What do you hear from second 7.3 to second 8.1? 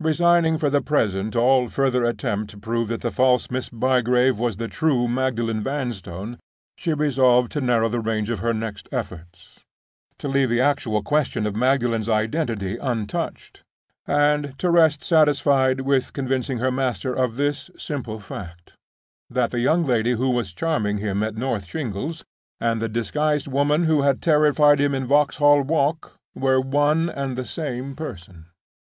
to narrow the